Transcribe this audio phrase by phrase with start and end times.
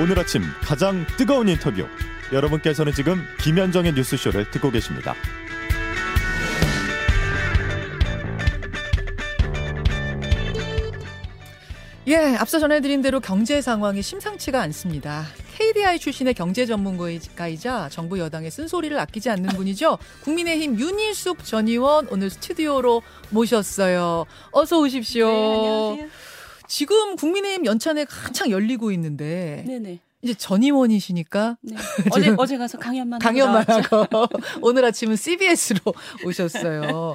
[0.00, 1.84] 오늘 아침 가장 뜨거운 인터뷰.
[2.32, 5.14] 여러분께서는 지금 김현정의 뉴스쇼를 듣고 계십니다.
[12.06, 15.24] 예, 앞서 전해드린 대로 경제 상황이 심상치가 않습니다.
[15.56, 19.98] KDI 출신의 경제 전문가이자 정부 여당의 쓴소리를 아끼지 않는 분이죠.
[20.22, 24.24] 국민의힘 윤희숙 전 의원 오늘 스튜디오로 모셨어요.
[24.52, 25.26] 어서 오십시오.
[25.26, 26.08] 네, 안녕하세요.
[26.68, 29.98] 지금 국민의힘 연찬회가 한창 열리고 있는데 네네.
[30.22, 31.76] 이제 전 의원이시니까 네.
[32.12, 33.64] 어제 어제 가서 강연만 강연만.
[33.68, 34.06] 하고
[34.60, 35.80] 오늘 아침은 CBS로
[36.26, 37.14] 오셨어요.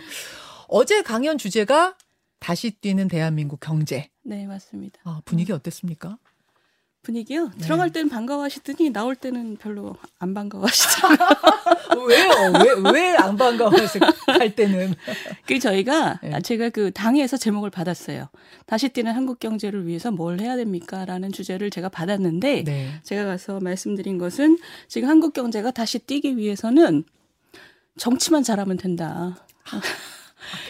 [0.67, 1.95] 어제 강연 주제가
[2.39, 4.09] 다시 뛰는 대한민국 경제.
[4.23, 4.99] 네 맞습니다.
[5.03, 6.17] 아, 분위기 어땠습니까?
[7.07, 7.51] 분위기요.
[7.55, 7.65] 네.
[7.65, 11.07] 들어갈 때는 반가워하시더니 나올 때는 별로 안 반가워하시죠.
[12.07, 12.29] 왜요?
[12.83, 14.01] 왜 왜 안 반가워하세요?
[14.27, 14.95] 할 때는.
[15.45, 16.41] 그 저희가 네.
[16.41, 18.29] 제가 그 당에서 제목을 받았어요.
[18.65, 22.89] 다시 뛰는 한국 경제를 위해서 뭘 해야 됩니까?라는 주제를 제가 받았는데 네.
[23.03, 27.03] 제가 가서 말씀드린 것은 지금 한국 경제가 다시 뛰기 위해서는
[27.97, 29.45] 정치만 잘하면 된다.
[29.65, 29.75] 그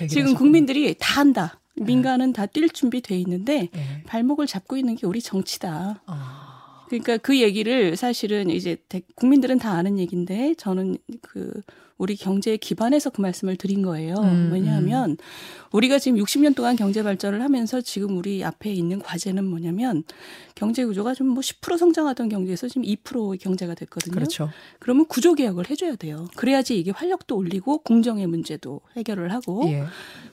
[0.03, 0.37] 얘기를 지금 하셨군요.
[0.39, 1.59] 국민들이 다 한다.
[1.75, 4.03] 민간은 다 뛸 준비 돼 있는데 네.
[4.05, 6.03] 발목을 잡고 있는 게 우리 정치다.
[6.05, 6.52] 아,
[6.87, 11.51] 그러니까 그 얘기를 사실은 이제 대- 국민들은 다 아는 얘기인데 저는 그
[11.99, 14.15] 우리 경제에 기반해서 그 말씀을 드린 거예요.
[14.15, 15.15] 음, 왜냐하면
[15.71, 20.03] 우리가 지금 60년 동안 경제 발전을 하면서 지금 우리 앞에 있는 과제는 뭐냐면
[20.55, 24.13] 경제 구조가 좀 뭐 10% 성장하던 경제에서 지금 2%의 경제가 됐거든요.
[24.13, 24.49] 그렇죠.
[24.79, 26.27] 그러면 구조 개혁을 해줘야 돼요.
[26.35, 29.63] 그래야지 이게 활력도 올리고 공정의 문제도 해결을 하고.
[29.67, 29.83] 예.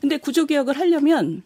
[0.01, 1.43] 근데 구조 개혁을 하려면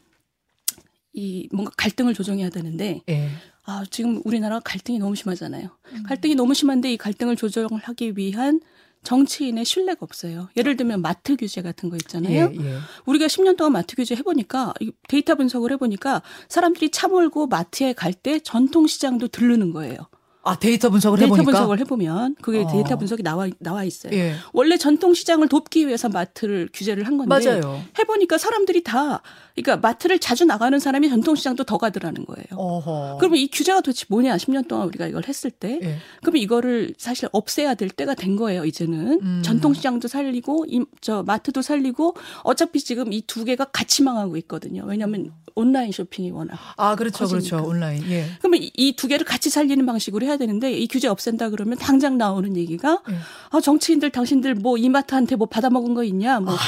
[1.15, 3.31] 이 뭔가 갈등을 조정해야 되는데 예.
[3.65, 5.71] 아, 지금 우리나라가 갈등이 너무 심하잖아요.
[5.93, 6.03] 음.
[6.03, 8.61] 갈등이 너무 심한데 이 갈등을 조정하기 위한
[9.05, 10.49] 정치인의 신뢰가 없어요.
[10.57, 12.51] 예를 들면 마트 규제 같은 거 있잖아요.
[12.55, 12.79] 예, 예.
[13.07, 18.13] 우리가 10년 동안 마트 규제 해보니까 이 데이터 분석을 해보니까 사람들이 차 몰고 마트에 갈
[18.15, 19.97] 때 전통 시장도 들르는 거예요.
[20.45, 21.51] 아, 데이터 분석을 데이터 해보니까.
[21.53, 22.67] 분석을 해보면 그게 어.
[22.71, 24.13] 데이터 분석이 나와 나와 있어요.
[24.15, 24.35] 예.
[24.53, 27.83] 원래 전통 시장을 돕기 위해서 마트를 규제를 한 건데 맞아요.
[27.99, 29.23] 해보니까 사람들이 다
[29.57, 32.45] 그러니까 마트를 자주 나가는 사람이 전통 시장도 더 가더라는 거예요.
[32.53, 33.19] 어허.
[33.21, 34.37] 그러면 이 규제가 도대체 뭐냐?
[34.37, 35.79] 10년 동안 우리가 이걸 했을 때.
[35.83, 35.97] 예.
[36.21, 39.21] 그러면 이거를 사실 없애야 될 때가 된 거예요, 이제는.
[39.23, 39.43] 음.
[39.45, 44.85] 전통 시장도 살리고, 이, 저, 마트도 살리고, 어차피 지금 이 두 개가 같이 망하고 있거든요.
[44.87, 46.59] 왜냐하면 온라인 쇼핑이 워낙.
[46.77, 47.19] 아, 그렇죠.
[47.25, 47.57] 커지니까.
[47.57, 47.69] 그렇죠.
[47.69, 48.05] 온라인.
[48.11, 48.27] 예.
[48.41, 52.57] 그러면 이 두 개를 같이 살리는 방식으로 해야 되는데, 이 규제 없앤다 그러면 당장 나오는
[52.57, 53.15] 얘기가, 예.
[53.51, 56.41] 아, 정치인들, 당신들 뭐 이마트한테 뭐 받아먹은 거 있냐?
[56.41, 56.55] 뭐.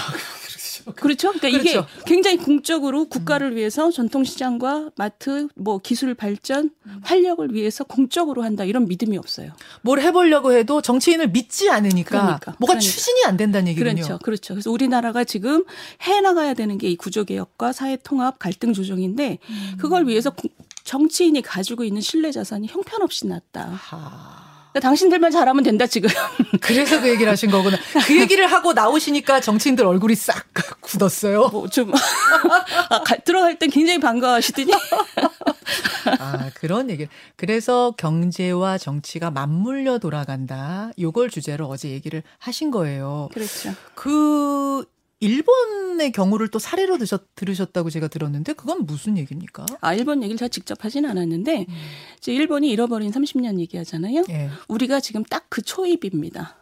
[0.95, 1.33] 그렇죠.
[1.33, 1.89] 그러니까 이게 그렇죠.
[2.05, 6.71] 굉장히 공적으로 국가를 위해서 전통시장과 마트, 뭐 기술 발전,
[7.03, 9.51] 활력을 위해서 공적으로 한다 이런 믿음이 없어요.
[9.83, 12.53] 뭘 해보려고 해도 정치인을 믿지 않으니까 그러니까.
[12.61, 12.79] 뭐가 그러니까.
[12.81, 13.95] 추진이 안 된다는 얘기군요.
[13.95, 14.19] 그렇죠.
[14.23, 14.55] 그렇죠.
[14.55, 15.65] 그래서 우리나라가 지금
[16.07, 19.73] 해 나가야 되는 게 이 구조개혁과 사회통합 갈등 조정인데 음.
[19.79, 20.49] 그걸 위해서 구-
[20.87, 23.63] 정치인이 가지고 있는 신뢰 자산이 형편없이 낮다.
[23.73, 24.47] 하...
[24.73, 26.09] 그러니까 당신들만 잘하면 된다 지금.
[26.61, 27.77] 그래서 그 얘기를 하신 거구나.
[28.07, 30.47] 그 얘기를 하고 나오시니까 정치인들 얼굴이 싹
[30.81, 31.49] 굳었어요.
[31.49, 31.93] 뭐 좀
[32.91, 34.71] 아, 가- 들어갈 땐 굉장히 반가워하시더니
[36.21, 37.09] 아, 그런 얘기.
[37.37, 40.91] 그래서 경제와 정치가 맞물려 돌아간다.
[41.01, 43.29] 요걸 주제로 어제 얘기를 하신 거예요.
[43.33, 43.75] 그렇죠.
[43.95, 44.85] 그
[45.21, 49.65] 일본의 경우를 또 사례로 드셨, 들으셨다고 제가 들었는데 그건 무슨 얘기입니까?
[49.81, 51.75] 아 일본 얘기를 제가 직접 하진 않았는데 음.
[52.19, 54.25] 이제 일본이 잃어버린 30년 얘기하잖아요.
[54.29, 54.51] 예.
[54.69, 56.57] 우리가 지금 딱 그 초입입니다.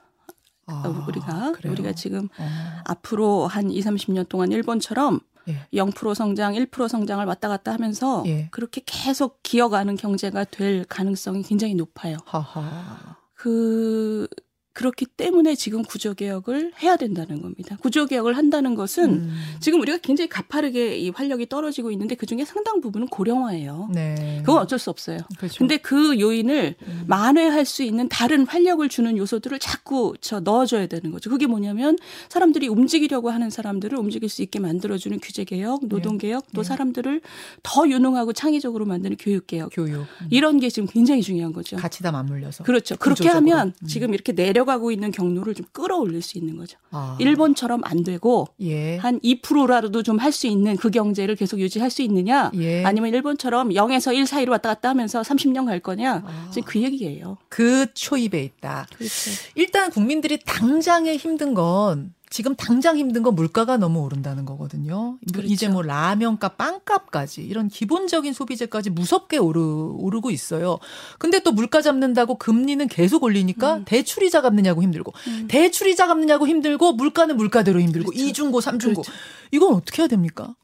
[0.67, 1.73] 아, 우리가 그래요?
[1.73, 2.49] 우리가 지금 어,
[2.85, 5.67] 앞으로 한 2, 30년 동안 일본처럼 예.
[5.75, 8.49] 0% 성장, 1% 성장을 왔다 갔다 하면서 예.
[8.53, 12.19] 그렇게 계속 기어가는 경제가 될 가능성이 굉장히 높아요.
[12.25, 13.17] 하하.
[13.35, 14.29] 그
[14.75, 17.77] 그렇기 때문에 지금 구조개혁을 해야 된다는 겁니다.
[17.81, 19.37] 구조개혁을 한다는 것은 음.
[19.61, 23.91] 지금 우리가 굉장히 가파르게 이 활력이 떨어지고 있는데 그 중에 상당 부분은 고령화예요.
[23.95, 24.43] 네.
[24.45, 25.19] 그건 어쩔 수 없어요.
[25.39, 25.59] 그렇죠.
[25.59, 27.05] 근데 그 요인을 음.
[27.07, 31.31] 만회할 수 있는 다른 활력을 주는 요소들을 자꾸 저 넣어줘야 되는 거죠.
[31.31, 31.97] 그게 뭐냐면
[32.29, 36.69] 사람들이 움직이려고 하는 사람들을 움직일 수 있게 만들어주는 규제 개혁, 노동 개혁, 또 네.
[36.69, 37.21] 사람들을
[37.63, 39.71] 더 유능하고 창의적으로 만드는 교육 개혁.
[39.73, 40.01] 교육.
[40.01, 40.27] 음.
[40.31, 41.77] 이런 게 지금 굉장히 중요한 거죠.
[41.77, 42.65] 같이 다 맞물려서.
[42.65, 42.97] 그렇죠.
[42.97, 43.53] 그렇게 구조적으로.
[43.53, 43.87] 하면 음.
[43.87, 46.79] 지금 이렇게 내려 가고 있는 경로를 좀 끌어올릴 수 있는 거죠.
[46.91, 47.17] 아.
[47.21, 48.97] 일본처럼 안 되고 예.
[48.99, 52.85] 한 2%라도 좀 할 수 있는 그 경제를 계속 유지할 수 있느냐 예.
[52.85, 56.51] 아니면 일본처럼 0에서 1 사이로 왔다 갔다 하면서 30년 갈 거냐 아.
[56.53, 57.37] 지금 그 얘기예요.
[57.49, 58.87] 그 초입에 있다.
[58.97, 59.31] 그렇죠.
[59.55, 65.19] 일단 국민들이 당장에 힘든 건 지금 당장 힘든 건 물가가 너무 오른다는 거거든요.
[65.33, 65.47] 그렇죠.
[65.47, 70.81] 이제 뭐 라면값, 빵값까지 이런 기본적인 소비재까지 무섭게 오르, 오르고 있어요.
[71.21, 73.85] 근데 또 물가 잡는다고 금리는 계속 올리니까 음.
[73.85, 75.13] 대출이자 갚느냐고 힘들고
[75.47, 78.27] 대출이자 갚느냐고 힘들고 물가는 물가대로 힘들고 그렇죠.
[78.27, 79.17] 이중고, 삼중고 그렇죠.
[79.53, 80.57] 이건 어떻게 해야 됩니까?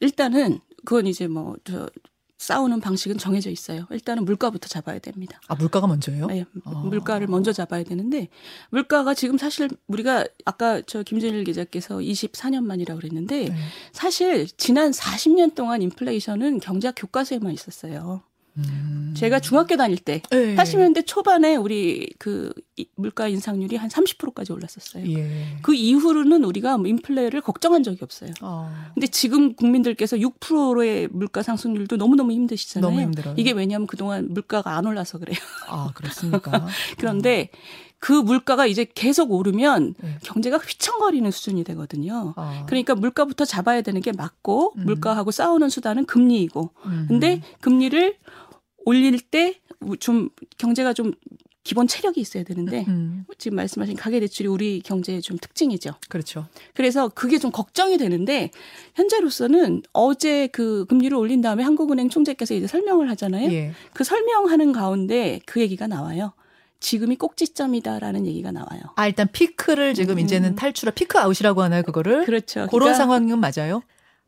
[0.00, 1.88] 일단은 그건 이제 뭐 저
[2.42, 3.86] 싸우는 방식은 정해져 있어요.
[3.90, 5.40] 일단은 물가부터 잡아야 됩니다.
[5.46, 6.26] 아 물가가 먼저예요?
[6.26, 6.70] 네, 아.
[6.70, 8.28] 물가를 먼저 잡아야 되는데
[8.70, 13.56] 물가가 지금 사실 우리가 아까 저 김준일 기자께서 24년 만이라고 그랬는데 네.
[13.92, 18.22] 사실 지난 40년 동안 인플레이션은 경제학 교과서에만 있었어요.
[18.58, 19.14] 음.
[19.16, 20.54] 제가 중학교 다닐 때 네.
[20.56, 25.06] 80년대 초반에 우리 그 이- 물가 인상률이 한 30%까지 올랐었어요.
[25.08, 25.56] 예.
[25.62, 28.30] 그 이후로는 우리가 뭐 인플레를 걱정한 적이 없어요.
[28.40, 28.90] 아.
[28.94, 32.90] 근데 지금 국민들께서 6%의 물가 상승률도 너무너무 힘드시잖아요.
[32.90, 33.34] 너무 힘들어요.
[33.38, 35.38] 이게 왜냐하면 그동안 물가가 안 올라서 그래요.
[35.68, 36.66] 아 그렇습니까?
[36.98, 37.50] 그런데
[37.98, 40.18] 그 물가가 이제 계속 오르면 네.
[40.24, 42.34] 경제가 휘청거리는 수준이 되거든요.
[42.36, 42.64] 아.
[42.66, 44.84] 그러니까 물가부터 잡아야 되는 게 맞고 음.
[44.86, 47.04] 물가하고 싸우는 수단은 금리이고 음.
[47.08, 48.16] 근데 금리를
[48.84, 49.60] 올릴 때
[50.00, 51.12] 좀 경제가 좀
[51.64, 53.24] 기본 체력이 있어야 되는데 음.
[53.38, 55.92] 지금 말씀하신 가계 대출이 우리 경제의 좀 특징이죠.
[56.08, 56.46] 그렇죠.
[56.74, 58.50] 그래서 그게 좀 걱정이 되는데
[58.94, 63.52] 현재로서는 어제 그 금리를 올린 다음에 한국은행 총재께서 이제 설명을 하잖아요.
[63.52, 63.72] 예.
[63.92, 66.32] 그 설명하는 가운데 그 얘기가 나와요.
[66.80, 68.82] 지금이 꼭지점이다라는 얘기가 나와요.
[68.96, 72.24] 아 일단 피크를 지금 이제는 탈출하 peak out이라고 하나요 그거를?
[72.24, 72.66] 그렇죠.
[72.66, 73.82] 그런 그러니까 상황은 맞아요?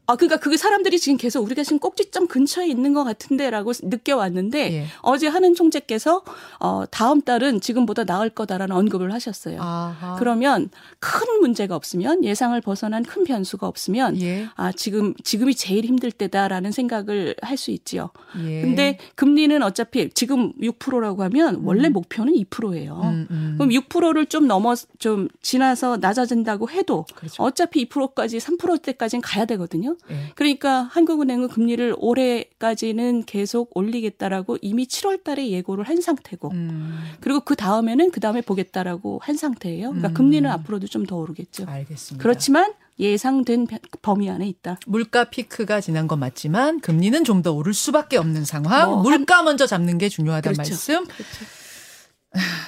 [0.06, 4.86] 아, 그러니까 그게 사람들이 지금 계속 우리가 지금 꼭지점 근처에 있는 것 같은데라고 느껴왔는데 예.
[5.00, 6.22] 어제 한은 총재께서
[6.60, 9.60] 어, 다음 달은 지금보다 나을 거다라는 언급을 하셨어요.
[9.60, 10.16] 아하.
[10.18, 10.68] 그러면
[11.00, 14.46] 큰 문제가 없으면 예상을 벗어난 큰 변수가 없으면 예.
[14.54, 18.10] 아, 지금, 지금이 제일 힘들 때다라는 생각을 할 수 있지요.
[18.44, 18.62] 예.
[18.62, 23.00] 근데 금리는 어차피 지금 6%라고 하면 원래 목표는 2%예요.
[23.02, 23.54] 음, 음.
[23.56, 27.42] 그럼 6%를 좀 넘어, 좀 지나서 낮아진다고 해도 그렇죠.
[27.42, 29.93] 어차피 2%까지 3%대까지는 가야 되거든요.
[30.10, 30.32] 예.
[30.34, 36.98] 그러니까 한국은행은 금리를 올해까지는 계속 올리겠다라고 이미 7월 달에 예고를 한 상태고 음.
[37.20, 39.88] 그리고 그 다음에는 그 다음에 보겠다라고 한 상태예요.
[39.90, 40.14] 그러니까 음.
[40.14, 41.66] 금리는 앞으로도 좀 더 오르겠죠.
[41.68, 42.22] 알겠습니다.
[42.22, 43.66] 그렇지만 예상된
[44.00, 44.78] 범위 안에 있다.
[44.86, 48.88] 물가 피크가 지난 건 맞지만 금리는 좀 더 오를 수밖에 없는 상황.
[48.88, 50.70] 뭐 물가 먼저 잡는 게 중요하다는 그렇죠.
[50.70, 51.06] 말씀.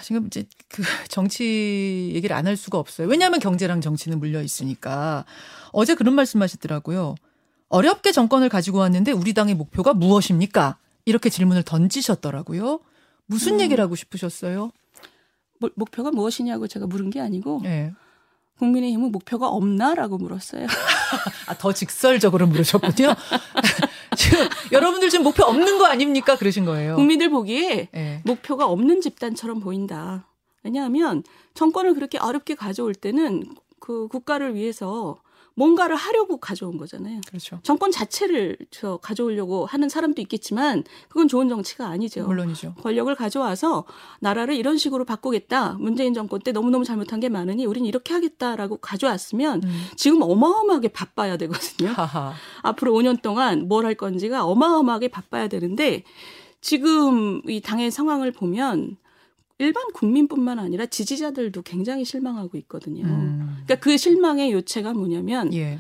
[0.03, 3.09] 지금 이제 그 정치 얘기를 안 할 수가 없어요.
[3.09, 5.25] 왜냐하면 경제랑 정치는 물려 있으니까.
[5.73, 7.15] 어제 그런 말씀하시더라고요.
[7.69, 10.79] 어렵게 정권을 가지고 왔는데 우리 당의 목표가 무엇입니까?
[11.05, 12.81] 이렇게 질문을 던지셨더라고요.
[13.27, 13.61] 무슨 음.
[13.61, 14.71] 얘기를 하고 싶으셨어요?
[15.59, 17.93] 뭐- 목표가 무엇이냐고 제가 물은 게 아니고 예.
[18.59, 20.67] 국민의힘은 목표가 없나라고 물었어요.
[21.47, 23.15] 아, 더 직설적으로 물으셨군요.
[24.17, 26.37] 지금 여러분들 지금 목표 없는 거 아닙니까?
[26.37, 26.97] 그러신 거예요.
[26.97, 28.23] 국민들 보기에 예.
[28.25, 30.27] 목표가 없는 집단처럼 보인다.
[30.63, 31.23] 왜냐하면
[31.55, 33.45] 정권을 그렇게 어렵게 가져올 때는
[33.79, 35.19] 그 국가를 위해서
[35.59, 37.21] 뭔가를 하려고 가져온 거잖아요.
[37.27, 37.59] 그렇죠.
[37.63, 42.27] 정권 자체를 저 가져오려고 하는 사람도 있겠지만 그건 좋은 정치가 아니죠.
[42.27, 42.75] 물론이죠.
[42.83, 43.85] 권력을 가져와서
[44.21, 45.77] 나라를 이런 식으로 바꾸겠다.
[45.81, 49.85] 문재인 정권 때 너무너무 잘못한 게 많으니 우린 이렇게 하겠다라고 가져왔으면 음.
[49.97, 51.89] 지금 어마어마하게 바빠야 되거든요.
[51.97, 52.35] 하하.
[52.63, 56.03] 앞으로 5년 동안 뭘 할 건지가 어마어마하게 바빠야 되는데
[56.61, 58.97] 지금 이 당의 상황을 보면
[59.59, 63.05] 일반 국민뿐만 아니라 지지자들도 굉장히 실망하고 있거든요.
[63.05, 63.63] 음.
[63.65, 65.79] 그러니까 그 실망의 요체가 뭐냐면 예.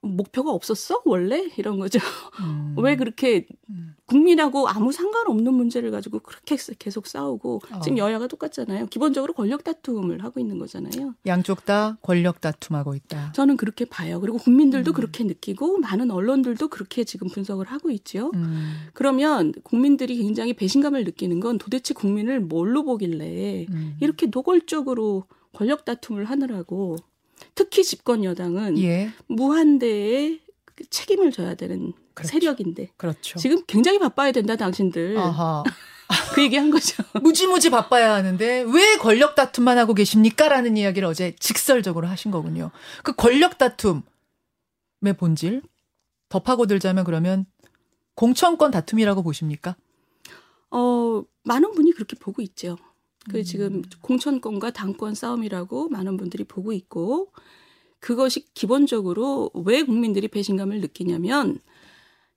[0.00, 1.98] 목표가 없었어 원래 이런 거죠.
[2.40, 2.74] 음.
[2.78, 3.95] 왜 그렇게 음.
[4.06, 7.80] 국민하고 아무 상관없는 문제를 가지고 그렇게 계속 싸우고 어.
[7.80, 8.86] 지금 여야가 똑같잖아요.
[8.86, 11.14] 기본적으로 권력 다툼을 하고 있는 거잖아요.
[11.26, 13.32] 양쪽 다 권력 다툼하고 있다.
[13.32, 14.20] 저는 그렇게 봐요.
[14.20, 14.94] 그리고 국민들도 음.
[14.94, 18.30] 그렇게 느끼고 많은 언론들도 그렇게 지금 분석을 하고 있죠.
[18.34, 18.86] 음.
[18.94, 23.96] 그러면 국민들이 굉장히 배신감을 느끼는 건 도대체 국민을 뭘로 보길래 음.
[24.00, 26.96] 이렇게 노골적으로 권력 다툼을 하느라고
[27.54, 29.10] 특히 집권 여당은 예.
[29.26, 30.40] 무한대의
[30.76, 32.32] 그 책임을 져야 되는 그렇죠.
[32.32, 33.38] 세력인데 그렇죠.
[33.38, 35.62] 지금 굉장히 바빠야 된다 당신들 아하.
[36.34, 37.02] 그 얘기 한 거죠.
[37.20, 40.48] 무지무지 바빠야 하는데 왜 권력 다툼만 하고 계십니까?
[40.48, 42.70] 라는 이야기를 어제 직설적으로 하신 거군요.
[43.02, 44.02] 그 권력 다툼의
[45.18, 45.62] 본질
[46.30, 47.44] 더 파고들자면 그러면
[48.14, 49.76] 공천권 다툼이라고 보십니까?
[50.70, 52.78] 어 많은 분이 그렇게 보고 있죠.
[53.30, 53.44] 그 음.
[53.44, 57.30] 지금 공천권과 당권 싸움이라고 많은 분들이 보고 있고
[58.00, 61.58] 그것이 기본적으로 왜 국민들이 배신감을 느끼냐면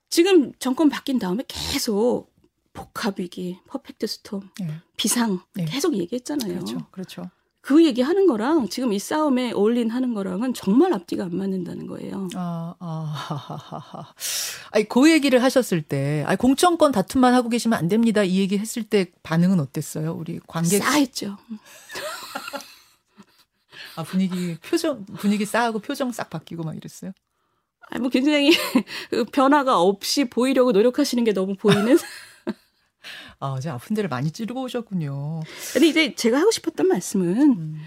[0.10, 2.30] 지금 정권 바뀐 다음에 계속
[2.74, 4.82] 복합 위기, 퍼펙트 스톰, 예.
[4.98, 5.66] 비상 네.
[5.66, 6.54] 계속 얘기했잖아요.
[6.54, 6.88] 그렇죠.
[6.92, 7.30] 그렇죠.
[7.62, 12.28] 그 얘기하는 거랑 지금 이 싸움에 어울린 하는 거랑은 정말 앞뒤가 안 맞는다는 거예요.
[12.36, 14.14] 아, 아.
[14.72, 18.24] 아니, 그 얘기를 하셨을 때, 아니, 공천권 다툼만 하고 계시면 안 됩니다.
[18.24, 20.14] 이 얘기 했을 때 반응은 어땠어요?
[20.14, 20.82] 우리 관객.
[20.82, 21.38] 싸했죠.
[23.98, 27.12] 아, 분위기, 표정, 분위기 싸하고 표정 싹 바뀌고 막 이랬어요.
[27.90, 28.52] 아니, 뭐 굉장히
[29.10, 31.98] 그 변화가 없이 보이려고 노력하시는 게 너무 보이는.
[33.40, 35.42] 아, 어제 아픈 데를 많이 찌르고 오셨군요.
[35.74, 37.82] 근데 이제 제가 하고 싶었던 말씀은 음.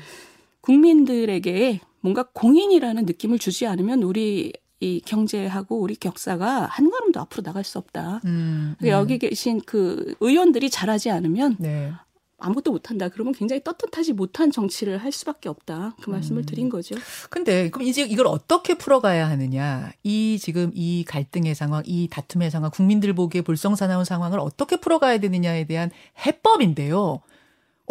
[0.62, 7.62] 국민들에게 뭔가 공인이라는 느낌을 주지 않으면 우리 이 경제하고 우리 격사가 한 걸음도 앞으로 나갈
[7.62, 8.20] 수 없다.
[8.24, 9.02] 음, 그러니까 음.
[9.02, 11.92] 여기 계신 그 의원들이 잘하지 않으면 네.
[12.42, 13.08] 아무것도 못한다.
[13.08, 15.96] 그러면 굉장히 떳떳하지 못한 정치를 할 수밖에 없다.
[16.02, 16.46] 그 말씀을 음.
[16.46, 16.96] 드린 거죠.
[17.30, 19.92] 근데 그럼 이제 이걸 어떻게 풀어가야 하느냐?
[20.02, 25.64] 이 지금 이 갈등의 상황, 이 다툼의 상황, 국민들 보기에 불성사나운 상황을 어떻게 풀어가야 되느냐에
[25.66, 25.90] 대한
[26.26, 27.20] 해법인데요.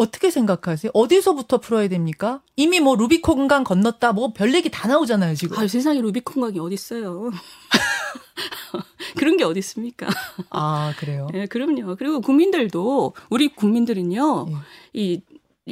[0.01, 0.91] 어떻게 생각하세요?
[0.93, 2.41] 어디서부터 풀어야 됩니까?
[2.55, 5.58] 이미 뭐 루비콘강 건넜다, 뭐 별 얘기 다 나오잖아요 지금.
[5.58, 7.29] 아, 세상에 루비콘각이 어디 있어요?
[9.17, 10.08] 그런 게 어디 있습니까?
[10.50, 11.27] 아 그래요.
[11.34, 11.96] 예, 그럼요.
[11.98, 14.48] 그리고 국민들도 우리 국민들은요.
[14.50, 14.55] 예.
[14.93, 15.22] 이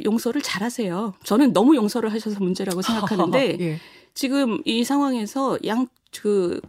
[0.04, 1.14] 용서를 잘하세요.
[1.24, 3.80] 저는 너무 용서를 하셔서 문제라고 생각하는데 예.
[4.14, 6.60] 지금 이 상황에서 양 그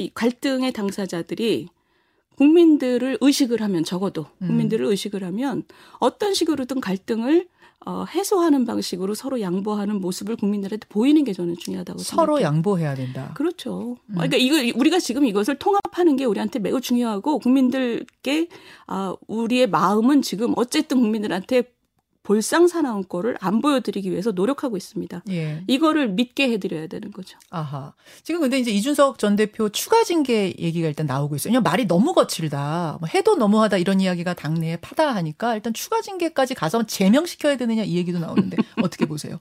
[0.00, 1.66] 이 갈등의 당사자들이
[2.38, 4.46] 국민들을 의식을 하면 적어도 음.
[4.46, 5.64] 국민들을 의식을 하면
[5.98, 7.48] 어떤 식으로든 갈등을
[7.86, 12.46] 어, 해소하는 방식으로 서로 양보하는 모습을 국민들한테 보이는 게 저는 중요하다고 서로 생각해요.
[12.46, 13.32] 양보해야 된다.
[13.34, 13.96] 그렇죠.
[14.06, 14.14] 음.
[14.14, 18.48] 그러니까 이거 우리가 지금 이것을 통합하는 게 우리한테 매우 중요하고 국민들께
[18.86, 21.64] 아 우리의 마음은 지금 어쨌든 국민들한테
[22.28, 25.22] 볼상 사나운 거를 안 보여드리기 위해서 노력하고 있습니다.
[25.30, 25.64] 예.
[25.66, 27.38] 이거를 믿게 해드려야 되는 거죠.
[27.48, 27.94] 아하.
[28.22, 31.52] 지금 근데 이제 이준석 전 대표 추가 징계 얘기가 일단 나오고 있어요.
[31.52, 32.98] 그냥 말이 너무 거칠다.
[33.00, 38.18] 뭐 해도 너무하다 이런 이야기가 당내에 파다하니까 일단 추가 징계까지 가서 제명시켜야 되느냐 이 얘기도
[38.18, 39.40] 나오는데 어떻게 보세요?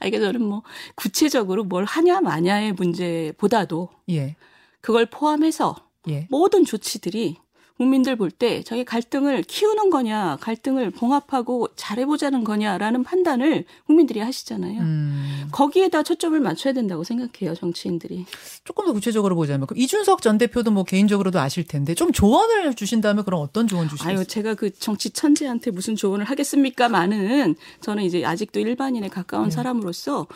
[0.00, 0.64] 아, 이게 저는 뭐
[0.96, 4.34] 구체적으로 뭘 하냐 마냐의 문제보다도 예.
[4.80, 5.76] 그걸 포함해서
[6.08, 6.26] 예.
[6.30, 7.36] 모든 조치들이
[7.76, 14.80] 국민들 볼 때 저희 갈등을 키우는 거냐, 갈등을 봉합하고 잘해보자는 거냐라는 판단을 국민들이 하시잖아요.
[14.80, 15.48] 음.
[15.50, 18.26] 거기에다 초점을 맞춰야 된다고 생각해요, 정치인들이.
[18.62, 23.24] 조금 더 구체적으로 보자면 그럼 이준석 전 대표도 뭐 개인적으로도 아실 텐데 좀 조언을 주신다면
[23.24, 24.18] 그럼 어떤 조언 주시겠어요?
[24.18, 26.88] 아유, 제가 그 정치 천재한테 무슨 조언을 하겠습니까?
[26.88, 29.50] 많은 저는 이제 아직도 일반인에 가까운 네.
[29.50, 30.26] 사람으로서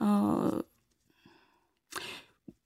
[0.00, 0.50] 어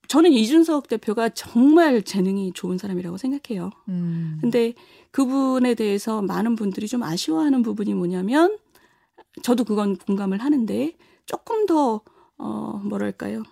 [0.09, 3.71] 저는 이준석 대표가 정말 재능이 좋은 사람이라고 생각해요.
[3.89, 4.39] 음.
[4.41, 4.75] 근데
[5.11, 8.59] 그분에 대해서 많은 분들이 좀 아쉬워하는 부분이 뭐냐면
[9.43, 10.93] 저도 그건 공감을 하는데
[11.27, 12.03] 조금 더
[12.37, 13.43] 어, 뭐랄까요?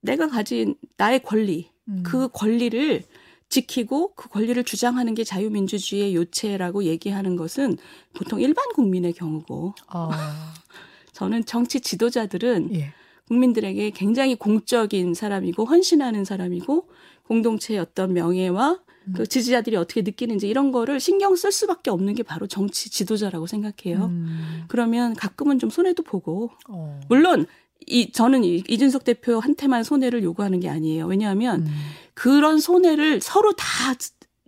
[0.00, 2.02] 내가 가진 나의 권리, 음.
[2.04, 3.02] 그 권리를
[3.48, 7.76] 지키고 그 권리를 주장하는 게 자유민주주의의 요체라고 얘기하는 것은
[8.12, 10.54] 보통 일반 국민의 경우고 아.
[11.12, 12.92] 저는 정치 지도자들은 예.
[13.28, 16.88] 국민들에게 굉장히 공적인 사람이고 헌신하는 사람이고
[17.24, 18.80] 공동체의 어떤 명예와
[19.14, 24.06] 그 지지자들이 어떻게 느끼는지 이런 거를 신경 쓸 수밖에 없는 게 바로 정치 지도자라고 생각해요.
[24.06, 24.64] 음.
[24.66, 27.00] 그러면 가끔은 좀 손해도 보고 어.
[27.08, 27.46] 물론
[27.86, 31.06] 이 저는 이- 이준석 대표한테만 손해를 요구하는 게 아니에요.
[31.06, 31.72] 왜냐하면 음.
[32.14, 33.94] 그런 손해를 서로 다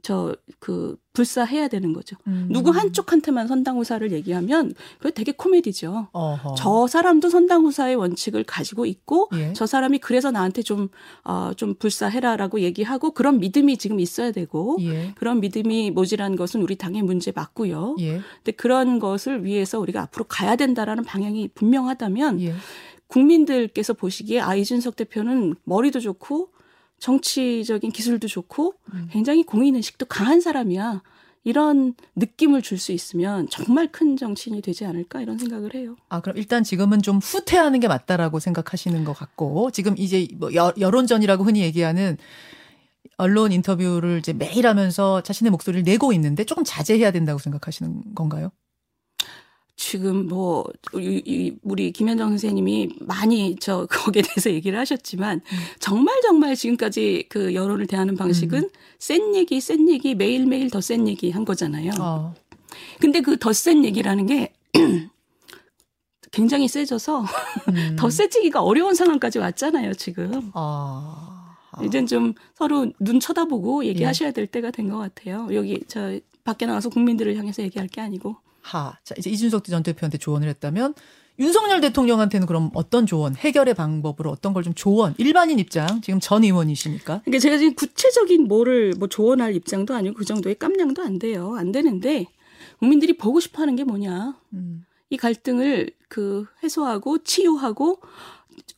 [0.08, 2.16] 저 그 불사해야 되는 거죠.
[2.26, 2.48] 음.
[2.50, 6.08] 누구 한쪽한테만 선당후사를 얘기하면 그게 되게 코미디죠.
[6.12, 6.54] 어허.
[6.56, 9.52] 저 사람도 선당후사의 원칙을 가지고 있고 예.
[9.52, 10.88] 저 사람이 그래서 나한테 좀,
[11.24, 15.14] 어, 좀 불사해라라고 얘기하고 그런 믿음이 지금 있어야 되고 예.
[15.16, 17.96] 그런 믿음이 모질한 것은 우리 당의 문제 맞고요.
[18.00, 18.20] 예.
[18.36, 22.54] 근데 그런 것을 위해서 우리가 앞으로 가야 된다라는 방향이 분명하다면 예.
[23.06, 26.50] 국민들께서 보시기에 아, 이준석 대표는 머리도 좋고
[26.98, 29.08] 정치적인 기술도 좋고 음.
[29.10, 31.02] 굉장히 공인의식도 강한 사람이야.
[31.44, 35.96] 이런 느낌을 줄 수 있으면 정말 큰 정치인이 되지 않을까 이런 생각을 해요.
[36.10, 40.74] 아, 그럼 일단 지금은 좀 후퇴하는 게 맞다라고 생각하시는 것 같고, 지금 이제 뭐 여,
[40.78, 42.18] 여론전이라고 흔히 얘기하는
[43.16, 48.50] 언론 인터뷰를 이제 매일 하면서 자신의 목소리를 내고 있는데 조금 자제해야 된다고 생각하시는 건가요?
[49.80, 50.64] 지금 뭐
[51.62, 55.40] 우리 김현정 선생님이 많이 저 거기에 대해서 얘기를 하셨지만
[55.78, 58.68] 정말 정말 지금까지 그 여론을 대하는 방식은
[58.98, 61.92] 센 얘기 센 얘기 매일 매일 더 센 얘기 한 거잖아요.
[62.00, 62.34] 어.
[63.00, 64.52] 근데 그 더 센 얘기라는 게
[66.32, 67.24] 굉장히 세져서
[67.70, 67.96] 음.
[67.96, 70.50] 더 세지기가 어려운 상황까지 왔잖아요, 지금.
[70.54, 71.54] 아.
[71.70, 71.84] 아.
[71.84, 75.48] 이젠 좀 서로 눈 쳐다보고 얘기하셔야 될 때가 된 것 같아요.
[75.52, 78.36] 여기 저 밖에 나가서 국민들을 향해서 얘기할 게 아니고.
[78.68, 78.96] 하.
[79.04, 80.94] 자, 이제 이준석 전 대표한테 조언을 했다면
[81.40, 86.42] 윤석열 대통령한테는 그럼 어떤 조언, 해결의 방법으로 어떤 걸 좀 조언, 일반인 입장, 지금 전
[86.42, 87.22] 의원이시니까.
[87.24, 91.54] 그러니까 제가 지금 구체적인 뭐를 뭐 조언할 입장도 아니고 그 정도의 깜냥도 안 돼요.
[91.56, 92.26] 안 되는데
[92.80, 94.36] 국민들이 보고 싶어 하는 게 뭐냐.
[94.54, 94.84] 음.
[95.10, 98.00] 이 갈등을 그 해소하고 치유하고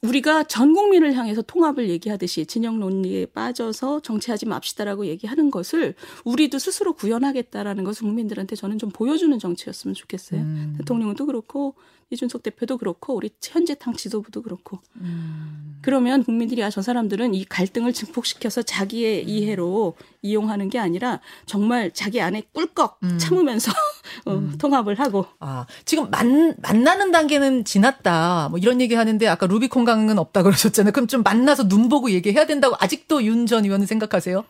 [0.02, 5.94] 우리가 전 국민을 향해서 통합을 얘기하듯이 진영 논리에 빠져서 정치하지 맙시다라고 얘기하는 것을
[6.24, 10.40] 우리도 스스로 구현하겠다라는 것을 국민들한테 저는 좀 보여주는 정치였으면 좋겠어요.
[10.40, 10.74] 음.
[10.78, 11.74] 대통령도 그렇고
[12.12, 15.78] 이준석 대표도 그렇고 우리 현재 당 지도부도 그렇고 음.
[15.82, 22.20] 그러면 국민들이 아 저 사람들은 이 갈등을 증폭시켜서 자기의 이해로 이용하는 게 아니라 정말 자기
[22.20, 23.18] 안에 꿀꺽 음.
[23.18, 23.72] 참으면서
[24.26, 24.54] 어, 음.
[24.58, 25.26] 통합을 하고.
[25.40, 28.48] 아 지금 만 만나는 단계는 지났다.
[28.50, 30.92] 뭐 이런 얘기 하는데 아까 루비 콘 강은 없다 그러셨잖아요.
[30.92, 34.44] 그럼 좀 만나서 눈 보고 얘기해야 된다고 아직도 윤 전 의원은 생각하세요?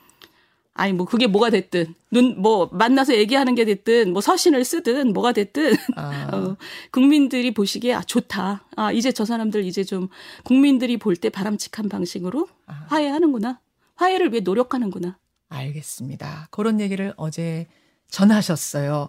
[0.75, 5.33] 아니 뭐 그게 뭐가 됐든 눈 뭐 만나서 얘기하는 게 됐든 뭐 서신을 쓰든 뭐가
[5.33, 6.31] 됐든 아.
[6.35, 6.57] 어,
[6.91, 8.65] 국민들이 보시기에 아 좋다.
[8.77, 10.09] 아 이제 저 사람들 이제 좀
[10.45, 12.87] 국민들이 볼 때 바람직한 방식으로 아.
[12.89, 13.61] 화해하는구나.
[13.97, 15.19] 화해를 위해 노력하는구나.
[15.51, 16.49] 알겠습니다.
[16.51, 17.67] 그런 얘기를 어제
[18.11, 19.09] 전하셨어요.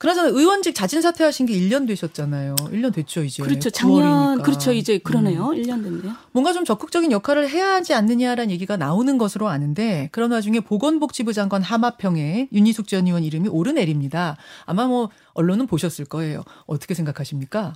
[0.00, 2.54] 그나저나 의원직 자진 사퇴하신 게 1년 되셨잖아요.
[2.56, 3.42] 1년 됐죠, 이제.
[3.42, 3.68] 그렇죠.
[3.68, 4.42] 작년 9월이니까.
[4.44, 4.72] 그렇죠.
[4.72, 5.48] 이제 그러네요.
[5.48, 5.54] 음.
[5.54, 6.14] 1년 됐네요.
[6.32, 11.60] 뭔가 좀 적극적인 역할을 해야 하지 않느냐라는 얘기가 나오는 것으로 아는데 그런 와중에 보건복지부 장관
[11.60, 14.38] 하마평에 윤희숙 전 의원 이름이 오르내립니다.
[14.64, 16.44] 아마 뭐 언론은 보셨을 거예요.
[16.64, 17.74] 어떻게 생각하십니까?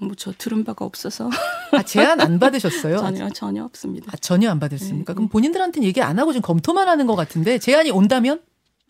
[0.00, 1.28] 뭐저 들은 바가 없어서.
[1.72, 2.98] 아, 제안 안 받으셨어요?
[3.02, 4.12] 전혀 전혀 없습니다.
[4.12, 5.12] 아, 전혀 안 받았습니까?
[5.12, 5.32] 네, 그럼 네.
[5.32, 8.40] 본인들한테는 얘기 안 하고 좀 검토만 하는 것 같은데 제안이 온다면?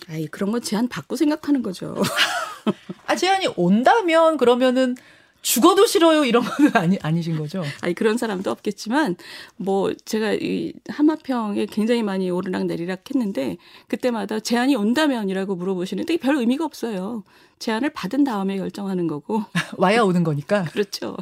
[0.08, 1.94] 아이 그런 건 제안 받고 생각하는 거죠.
[3.06, 4.96] 아 제안이 온다면 그러면은
[5.42, 7.64] 죽어도 싫어요 이런 거는 아니 아니신 거죠?
[7.80, 9.16] 아니 그런 사람도 없겠지만
[9.56, 13.56] 뭐 제가 이 하마평에 굉장히 많이 오르락 내리락 했는데
[13.88, 17.24] 그때마다 제안이 온다면이라고 물어보시는데 별 의미가 없어요.
[17.58, 19.44] 제안을 받은 다음에 결정하는 거고
[19.78, 20.64] 와야 오는 거니까.
[20.72, 21.16] 그렇죠.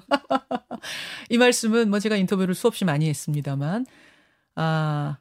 [1.30, 3.86] 이 말씀은 뭐 제가 인터뷰를 수없이 많이 했습니다만
[4.54, 5.18] 아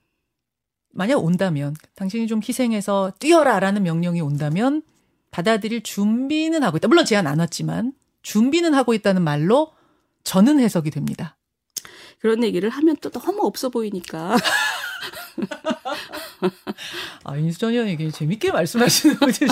[0.92, 4.82] 만약 온다면 당신이 좀 희생해서 뛰어라라는 명령이 온다면
[5.32, 6.88] 받아들일 준비는 하고 있다.
[6.88, 9.74] 물론 제안 안 왔지만 준비는 하고 있다는 말로
[10.24, 11.38] 저는 해석이 됩니다.
[12.20, 14.36] 그런 얘기를 하면 또 너무 없어 보이니까.
[17.30, 19.46] 아, 인수전 의원이 재밌게 말씀하시는 거지.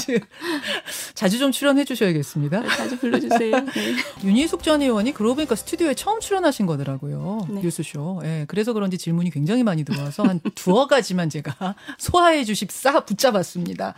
[1.14, 2.62] 자주 좀 출연해 주셔야겠습니다.
[2.62, 3.52] 네, 자주 불러주세요.
[3.66, 3.96] 네.
[4.24, 7.48] 윤희숙 전 의원이 그러고 보니까 스튜디오에 처음 출연하신 거더라고요.
[7.50, 7.62] 네.
[7.62, 8.22] 뉴스쇼.
[8.24, 13.06] 예, 네, 그래서 그런지 질문이 굉장히 많이 들어와서 한 두어 가지만 제가 소화해 주십 싸
[13.06, 13.96] 붙잡았습니다.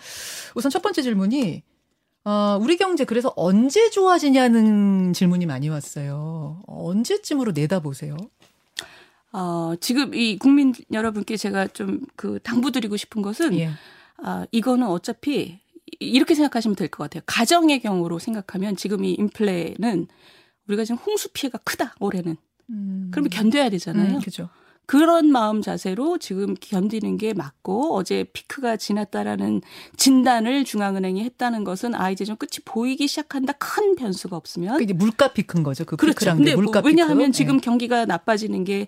[0.55, 1.63] 우선 첫 번째 질문이
[2.25, 6.61] 어, 우리 경제 그래서 언제 좋아지냐는 질문이 많이 왔어요.
[6.67, 8.17] 언제쯤으로 내다보세요?
[9.31, 13.69] 어, 지금 이 국민 여러분께 제가 좀 그 당부드리고 싶은 것은 예.
[14.17, 15.59] 아, 이거는 어차피
[15.99, 17.21] 이렇게 생각하시면 될 것 같아요.
[17.25, 20.07] 가정의 경우로 생각하면 지금 이 인플레는
[20.67, 22.35] 우리가 지금 홍수 피해가 크다 올해는.
[22.69, 23.07] 음.
[23.11, 24.15] 그러면 견뎌야 되잖아요.
[24.17, 24.49] 음, 그죠.
[24.89, 29.61] 그런 마음 자세로 지금 견디는 게 맞고 어제 피크가 지났다라는
[29.97, 35.31] 진단을 중앙은행이 했다는 것은 아 이제 좀 끝이 보이기 시작한다 큰 변수가 없으면 이게 물가
[35.31, 35.85] 피크인 거죠.
[35.85, 36.35] 그 그렇죠.
[36.35, 37.61] 근데 물가 뭐, 왜냐하면 지금 네.
[37.61, 38.87] 경기가 나빠지는 게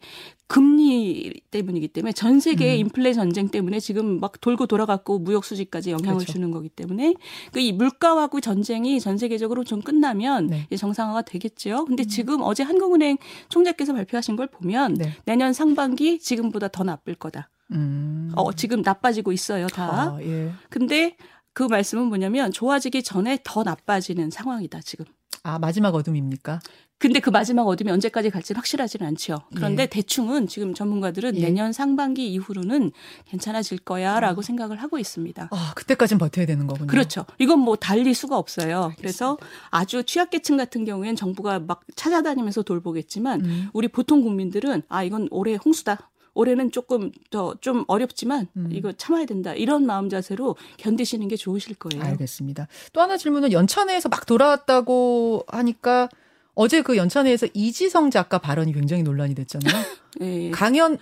[0.51, 2.79] 금리 때문이기 때문에 전 세계의 음.
[2.87, 6.33] 인플레 전쟁 때문에 지금 막 돌고 돌아갔고 무역 수지까지 영향을 그렇죠.
[6.33, 7.13] 주는 거기 때문에
[7.53, 10.67] 그 이 물가하고 전쟁이 전 세계적으로 좀 끝나면 네.
[10.75, 11.85] 정상화가 되겠죠.
[11.85, 12.07] 근데 음.
[12.07, 13.17] 지금 어제 한국은행
[13.49, 15.13] 총재께서 발표하신 걸 보면 네.
[15.25, 17.49] 내년 상반기 지금보다 더 나쁠 거다.
[17.71, 18.31] 음.
[18.35, 20.15] 어 지금 나빠지고 있어요 다.
[20.15, 20.51] 아, 예.
[20.69, 21.15] 근데
[21.53, 25.05] 그 말씀은 뭐냐면 좋아지기 전에 더 나빠지는 상황이다 지금.
[25.43, 26.59] 아 마지막 어둠입니까?
[26.99, 29.41] 근데 그 마지막 어둠이 언제까지 갈지 확실하지는 않죠.
[29.55, 29.87] 그런데 예.
[29.87, 31.41] 대충은 지금 전문가들은 예.
[31.41, 32.91] 내년 상반기 이후로는
[33.25, 34.41] 괜찮아질 거야라고 어.
[34.43, 35.49] 생각을 하고 있습니다.
[35.49, 36.85] 아, 그때까지는 버텨야 되는 거군요.
[36.85, 37.25] 그렇죠.
[37.39, 38.83] 이건 뭐 달리 수가 없어요.
[38.83, 39.01] 알겠습니다.
[39.01, 39.37] 그래서
[39.71, 43.69] 아주 취약계층 같은 경우에는 정부가 막 찾아다니면서 돌보겠지만 음.
[43.73, 46.11] 우리 보통 국민들은 아, 이건 올해 홍수다.
[46.33, 48.69] 올해는 조금 더 좀 어렵지만 음.
[48.71, 49.53] 이거 참아야 된다.
[49.53, 52.03] 이런 마음 자세로 견디시는 게 좋으실 거예요.
[52.03, 52.67] 알겠습니다.
[52.93, 56.09] 또 하나 질문은 연찬회에서 막 돌아왔다고 하니까
[56.55, 59.83] 어제 그 연찬회에서 이지성 작가 발언이 굉장히 논란이 됐잖아요.
[60.19, 60.51] 네.
[60.51, 60.97] 강연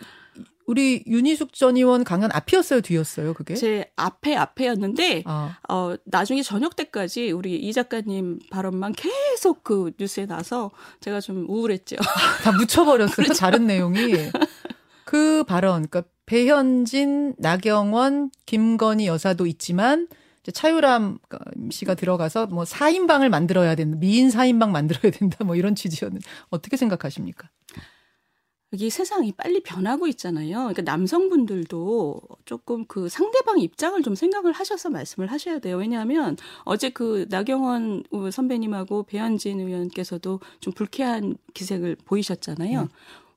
[0.65, 3.55] 우리 윤희숙 전 의원 강연 앞이었어요, 뒤였어요, 그게?
[3.55, 5.57] 제 앞에 앞에였는데 아.
[5.67, 10.69] 어 나중에 저녁 때까지 우리 이 작가님 발언만 계속 그 뉴스에 나서
[11.01, 11.95] 제가 좀 우울했죠.
[12.43, 13.15] 다 묻혀버렸어요.
[13.15, 13.33] 그렇죠.
[13.33, 14.13] 다른 내용이
[15.09, 20.07] 그 발언, 그러니까 배현진, 나경원, 김건희 여사도 있지만
[20.53, 21.17] 차유람
[21.71, 23.97] 씨가 들어가서 뭐 4인방을 만들어야 된다.
[23.99, 25.43] 미인 4인방 만들어야 된다.
[25.43, 27.49] 뭐 이런 취지였는데 어떻게 생각하십니까?
[28.71, 30.57] 여기 세상이 빨리 변하고 있잖아요.
[30.57, 35.77] 그러니까 남성분들도 조금 그 상대방 입장을 좀 생각을 하셔서 말씀을 하셔야 돼요.
[35.77, 42.81] 왜냐하면 어제 그 나경원 선배님하고 배현진 의원께서도 좀 불쾌한 기색을 보이셨잖아요.
[42.81, 42.89] 음.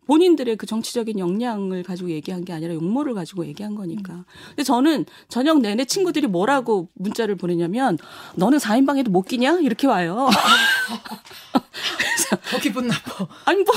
[0.07, 4.25] 본인들의 그 정치적인 역량을 가지고 얘기한 게 아니라 용모를 가지고 얘기한 거니까.
[4.49, 7.99] 근데 저는 저녁 내내 친구들이 뭐라고 문자를 보내냐면
[8.35, 9.61] 너는 4인방에도 못 끼냐?
[9.61, 10.29] 이렇게 와요.
[12.51, 13.27] 더 기분 나빠.
[13.45, 13.75] 아니 뭐,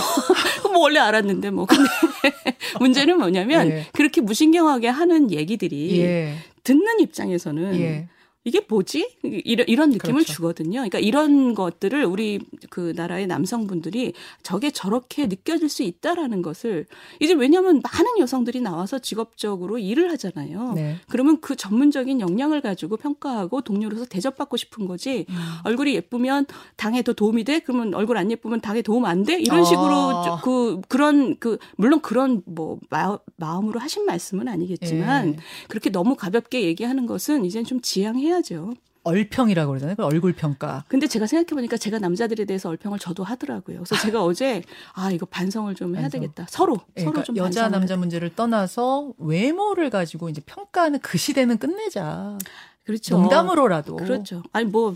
[0.72, 1.90] 뭐 원래 알았는데 뭐 근데
[2.80, 3.88] 문제는 뭐냐면 예.
[3.94, 6.38] 그렇게 무신경하게 하는 얘기들이 예.
[6.64, 8.08] 듣는 입장에서는 예.
[8.46, 9.18] 이게 뭐지?
[9.24, 10.34] 이런, 이런 느낌을 그렇죠.
[10.34, 10.74] 주거든요.
[10.74, 16.86] 그러니까 이런 것들을 우리 그 나라의 남성분들이 저게 저렇게 느껴질 수 있다라는 것을
[17.20, 20.74] 이제 왜냐하면 많은 여성들이 나와서 직업적으로 일을 하잖아요.
[20.74, 20.98] 네.
[21.10, 25.26] 그러면 그 전문적인 역량을 가지고 평가하고 동료로서 대접받고 싶은 거지.
[25.28, 25.36] 음.
[25.64, 27.62] 얼굴이 예쁘면 당에 더 도움이 돼?
[27.62, 29.40] 그러면 얼굴 안 예쁘면 당에 도움 안 돼?
[29.40, 29.64] 이런 아.
[29.64, 35.38] 식으로 그 그런 그 물론 그런 뭐 마, 마음으로 하신 말씀은 아니겠지만 예.
[35.68, 38.74] 그렇게 너무 가볍게 얘기하는 것은 이젠 좀 지양해야 죠.
[39.04, 39.96] 얼평이라고 그러잖아요.
[39.96, 40.84] 그 얼굴 평가.
[40.88, 43.78] 근데 제가 생각해 보니까 제가 남자들에 대해서 얼평을 저도 하더라고요.
[43.84, 46.22] 그래서 제가 어제 아 이거 반성을 좀 해야 반성.
[46.22, 46.48] 되겠다.
[46.50, 51.20] 서로 예, 서로 그러니까 좀 여자 남자 해야 문제를 떠나서 외모를 가지고 이제 평가하는 그
[51.20, 52.38] 시대는 끝내자.
[52.42, 52.52] 돼.
[52.84, 53.18] 그렇죠.
[53.20, 53.96] 농담으로라도.
[53.98, 54.42] 그렇죠.
[54.52, 54.96] 아니 뭐.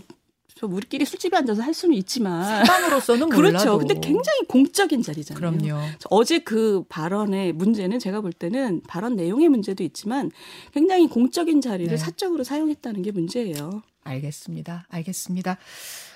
[0.60, 3.72] 저 우리끼리 술집에 앉아서 할 수는 있지만 사람으로서는 그렇죠.
[3.72, 3.78] 몰라도.
[3.78, 5.40] 근데 굉장히 공적인 자리잖아요.
[5.40, 5.80] 그럼요.
[6.10, 10.30] 어제 그 발언의 문제는 제가 볼 때는 발언 내용의 문제도 있지만
[10.74, 11.96] 굉장히 공적인 자리를 네.
[11.96, 13.82] 사적으로 사용했다는 게 문제예요.
[14.04, 14.84] 알겠습니다.
[14.90, 15.56] 알겠습니다.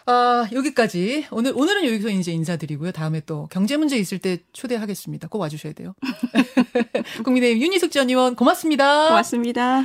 [0.04, 1.24] 아, 여기까지.
[1.30, 2.92] 오늘, 오늘은 여기서 이제 인사드리고요.
[2.92, 5.28] 다음에 또 경제 문제 있을 때 초대하겠습니다.
[5.28, 5.94] 꼭 와주셔야 돼요.
[7.24, 9.08] 국민의힘 윤희숙 전 의원 고맙습니다.
[9.08, 9.84] 고맙습니다.